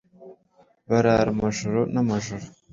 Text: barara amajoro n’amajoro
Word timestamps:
barara 0.89 1.25
amajoro 1.33 1.79
n’amajoro 1.93 2.45